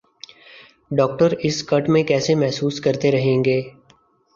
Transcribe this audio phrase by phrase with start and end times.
[0.91, 3.61] doctor اس kit میں کیسے محسوس کرتے رہیں گے